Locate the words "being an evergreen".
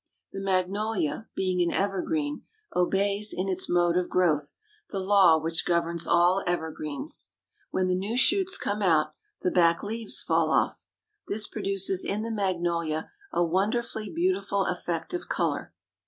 1.35-2.41